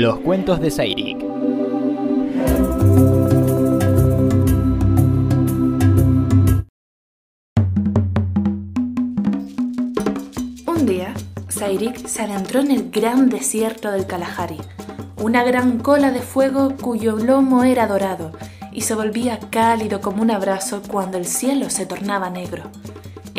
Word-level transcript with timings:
Los 0.00 0.20
cuentos 0.20 0.60
de 0.60 0.70
Sairik. 0.70 1.22
Un 10.66 10.86
día, 10.86 11.12
Sairik 11.48 12.06
se 12.06 12.22
adentró 12.22 12.60
en 12.60 12.70
el 12.70 12.90
gran 12.90 13.28
desierto 13.28 13.90
del 13.90 14.06
Kalahari, 14.06 14.56
una 15.18 15.44
gran 15.44 15.76
cola 15.76 16.10
de 16.12 16.20
fuego 16.20 16.76
cuyo 16.80 17.16
lomo 17.16 17.64
era 17.64 17.86
dorado 17.86 18.32
y 18.72 18.80
se 18.80 18.94
volvía 18.94 19.38
cálido 19.50 20.00
como 20.00 20.22
un 20.22 20.30
abrazo 20.30 20.80
cuando 20.88 21.18
el 21.18 21.26
cielo 21.26 21.68
se 21.68 21.84
tornaba 21.84 22.30
negro. 22.30 22.70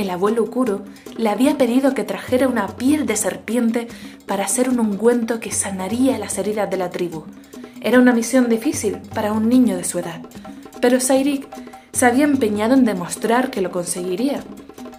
El 0.02 0.10
abuelo 0.10 0.50
Kuro 0.50 0.82
le 1.16 1.30
había 1.30 1.60
pedido 1.60 1.94
que 1.94 2.04
trajera 2.04 2.48
una 2.48 2.66
piel 2.70 3.06
de 3.06 3.16
serpiente 3.16 3.88
para 4.26 4.46
hacer 4.46 4.68
un 4.68 4.80
ungüento 4.80 5.40
que 5.40 5.52
sanaría 5.52 6.18
las 6.18 6.40
heridas 6.40 6.72
de 6.72 6.78
la 6.78 6.90
tribu. 6.90 7.26
Era 7.82 8.00
una 8.00 8.12
misión 8.12 8.50
difícil 8.50 8.98
para 9.14 9.32
un 9.32 9.48
niño 9.48 9.78
de 9.78 9.84
su 9.84 10.00
edad, 10.00 10.22
pero 10.82 11.00
Sairik 11.00 11.48
se 11.92 12.08
había 12.08 12.24
empeñado 12.24 12.74
en 12.74 12.84
demostrar 12.84 13.52
que 13.52 13.62
lo 13.62 13.70
conseguiría. 13.70 14.44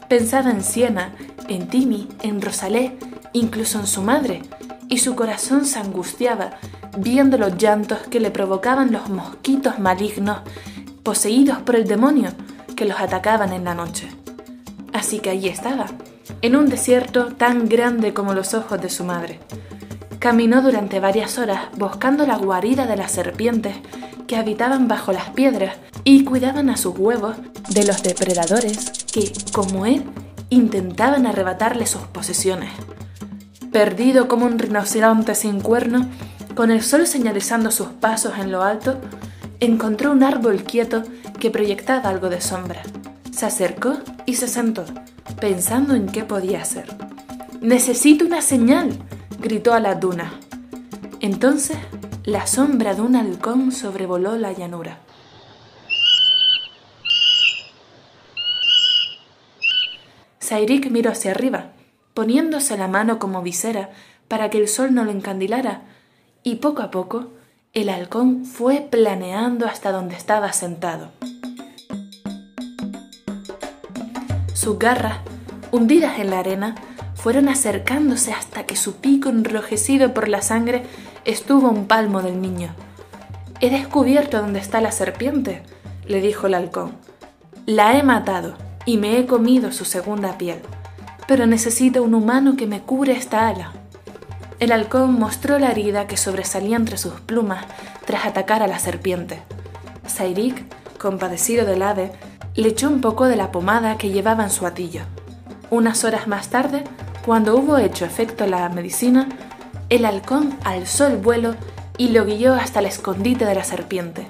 Pensaba 0.09 0.53
en 0.53 0.63
Siena, 0.63 1.17
en 1.49 1.67
Timi, 1.67 2.09
en 2.23 2.41
Rosalé, 2.41 2.97
incluso 3.33 3.81
en 3.81 3.89
su 3.89 4.03
madre, 4.03 4.43
y 4.89 4.99
su 4.99 5.17
corazón 5.17 5.67
se 5.67 5.81
angustiaba 5.81 6.61
viendo 6.97 7.39
los 7.39 7.57
llantos 7.57 7.99
que 8.09 8.21
le 8.21 8.31
provocaban 8.31 8.93
los 8.93 9.09
mosquitos 9.09 9.81
malignos 9.81 10.43
poseídos 11.03 11.59
por 11.63 11.75
el 11.75 11.89
demonio 11.89 12.31
que 12.77 12.85
los 12.85 13.01
atacaban 13.01 13.53
en 13.53 13.65
la 13.65 13.75
noche. 13.75 14.22
Así 15.03 15.19
que 15.19 15.31
allí 15.31 15.49
estaba, 15.49 15.87
en 16.43 16.55
un 16.55 16.69
desierto 16.69 17.35
tan 17.35 17.69
grande 17.69 18.15
como 18.15 18.35
los 18.35 18.55
ojos 18.55 18.81
de 18.81 18.89
su 18.89 19.03
madre. 19.03 19.41
Caminó 20.21 20.63
durante 20.63 21.01
varias 21.01 21.39
horas 21.39 21.63
buscando 21.77 22.25
la 22.25 22.37
guarida 22.37 22.87
de 22.87 22.97
las 22.97 23.11
serpientes 23.11 23.75
que 24.29 24.37
habitaban 24.37 24.87
bajo 24.87 25.13
las 25.13 25.31
piedras 25.31 25.75
y 26.05 26.23
cuidaban 26.23 26.71
a 26.71 26.77
sus 26.77 26.97
huevos 26.97 27.35
de 27.71 27.85
los 27.85 28.05
depredadores 28.05 28.93
que, 29.13 29.33
como 29.51 29.87
él, 29.87 30.05
intentaban 30.51 31.27
arrebatarle 31.27 31.87
sus 31.87 32.03
posesiones. 32.03 32.71
Perdido 33.73 34.29
como 34.29 34.47
un 34.47 34.61
rinoceronte 34.61 35.35
sin 35.35 35.61
cuerno, 35.63 36.07
con 36.55 36.71
el 36.71 36.81
sol 36.81 37.09
señalizando 37.09 37.73
sus 37.73 37.89
pasos 37.89 38.35
en 38.39 38.53
lo 38.53 38.63
alto, 38.63 39.01
encontró 39.59 40.13
un 40.13 40.23
árbol 40.23 40.63
quieto 40.63 41.03
que 41.41 41.51
proyectaba 41.51 42.09
algo 42.09 42.29
de 42.29 42.41
sombra. 42.41 42.83
Se 43.33 43.47
acercó 43.47 43.99
y 44.27 44.35
se 44.35 44.47
sentó, 44.47 44.85
pensando 45.41 45.95
en 45.95 46.07
qué 46.07 46.23
podía 46.23 46.61
hacer. 46.61 46.87
Necesito 47.61 48.27
una 48.27 48.43
señal, 48.43 48.93
gritó 49.41 49.73
a 49.73 49.81
la 49.81 49.95
duna. 49.95 50.35
Entonces, 51.21 51.79
la 52.25 52.47
sombra 52.47 52.95
de 52.95 53.01
un 53.01 53.17
halcón 53.17 53.73
sobrevoló 53.73 54.37
la 54.37 54.53
llanura. 54.53 54.99
Sairik 60.39 60.91
miró 60.91 61.11
hacia 61.11 61.31
arriba, 61.31 61.73
poniéndose 62.15 62.77
la 62.77 62.87
mano 62.87 63.19
como 63.19 63.43
visera 63.43 63.91
para 64.29 64.51
que 64.51 64.59
el 64.59 64.69
sol 64.69 64.95
no 64.95 65.05
lo 65.05 65.11
encandilara, 65.11 65.83
y 66.43 66.57
poco 66.57 66.83
a 66.83 66.91
poco 66.91 67.29
el 67.73 67.89
halcón 67.89 68.45
fue 68.45 68.87
planeando 68.91 69.67
hasta 69.67 69.91
donde 69.91 70.17
estaba 70.17 70.53
sentado. 70.53 71.11
Sus 74.63 74.79
garras, 74.79 75.19
hundidas 75.73 76.21
en 76.21 76.31
la 76.31 76.39
arena, 76.39 76.77
fueron 77.17 77.49
acercándose 77.49 78.33
hasta 78.33 78.63
que 78.63 78.77
su 78.77 78.95
pico 78.95 79.29
enrojecido 79.29 80.15
por 80.15 80.29
la 80.29 80.41
sangre 80.41 80.85
estuvo 81.25 81.67
a 81.67 81.71
un 81.71 81.89
palmo 81.89 82.23
del 82.23 82.41
niño. 82.41 82.73
He 83.59 83.71
descubierto 83.71 84.41
dónde 84.41 84.61
está 84.61 84.81
la 84.81 84.93
serpiente, 84.93 85.65
le 86.07 86.21
dijo 86.21 86.47
el 86.47 86.55
halcón. 86.55 86.93
La 87.67 87.99
he 87.99 88.05
matado 88.05 88.55
y 88.87 88.99
me 88.99 89.19
he 89.19 89.27
comido 89.27 89.73
su 89.73 89.85
segunda 89.85 90.39
piel, 90.39 90.61
pero 91.27 91.49
necesito 91.49 92.05
un 92.05 92.15
humano 92.15 92.55
que 92.57 92.69
me 92.69 92.83
cure 92.83 93.15
esta 93.15 93.49
ala. 93.49 93.73
El 94.61 94.71
halcón 94.71 95.19
mostró 95.19 95.59
la 95.59 95.73
herida 95.73 96.07
que 96.07 96.17
sobresalía 96.17 96.77
entre 96.77 96.99
sus 96.99 97.15
plumas 97.15 97.65
tras 98.07 98.27
atacar 98.27 98.63
a 98.63 98.69
la 98.69 98.79
serpiente. 98.79 99.43
Sairik, 100.07 100.63
compadecido 100.99 101.67
del 101.67 101.83
ave, 101.83 102.13
le 102.55 102.69
echó 102.69 102.89
un 102.89 103.01
poco 103.01 103.27
de 103.27 103.37
la 103.37 103.51
pomada 103.51 103.97
que 103.97 104.11
llevaba 104.11 104.45
en 104.45 104.51
su 104.51 104.67
atillo. 104.67 105.03
Unas 105.71 106.05
horas 106.05 106.27
más 106.27 106.49
tarde, 106.49 106.85
cuando 107.25 107.57
hubo 107.57 107.79
hecho 107.79 108.05
efecto 108.05 108.47
la 108.47 108.69
medicina, 108.69 109.29
el 109.89 110.05
halcón 110.05 110.57
alzó 110.65 111.07
el 111.07 111.17
vuelo 111.17 111.55
y 111.97 112.09
lo 112.09 112.25
guió 112.25 112.55
hasta 112.55 112.81
el 112.81 112.87
escondite 112.87 113.45
de 113.45 113.55
la 113.55 113.65
serpiente, 113.65 114.27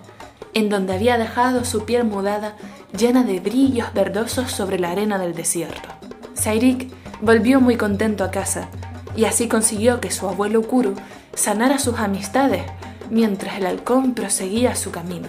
en 0.55 0.69
donde 0.69 0.95
había 0.95 1.19
dejado 1.19 1.65
su 1.65 1.85
piel 1.85 2.05
mudada 2.05 2.55
llena 2.97 3.25
de 3.25 3.41
brillos 3.41 3.93
verdosos 3.95 4.51
sobre 4.51 4.79
la 4.79 4.91
arena 4.91 5.19
del 5.19 5.35
desierto. 5.35 5.89
Sairik 6.35 6.93
volvió 7.21 7.61
muy 7.61 7.77
contento 7.77 8.25
a 8.25 8.31
casa 8.31 8.69
y 9.17 9.25
así 9.25 9.49
consiguió 9.49 10.01
que 10.01 10.11
su 10.11 10.29
abuelo 10.29 10.63
Kuru 10.63 10.95
sanara 11.35 11.79
sus 11.79 11.99
amistades 11.99 12.65
mientras 13.11 13.57
el 13.59 13.67
halcón 13.67 14.15
proseguía 14.15 14.75
su 14.75 14.91
camino. 14.91 15.29